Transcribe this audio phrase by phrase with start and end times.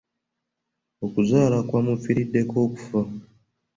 [1.05, 2.99] Okuzaala kwamuviiriddeko okufa.